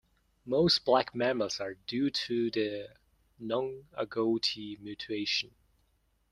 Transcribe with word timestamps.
Most 0.47 0.83
black 0.83 1.13
mammals 1.13 1.59
are 1.59 1.75
due 1.75 2.09
to 2.09 2.49
the 2.49 2.87
non-agouti 3.37 4.77
mutation. 4.79 5.53